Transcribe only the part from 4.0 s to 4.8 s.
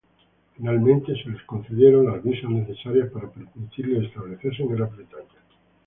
establecerse en